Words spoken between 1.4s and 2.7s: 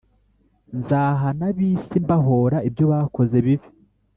ab isi mbahora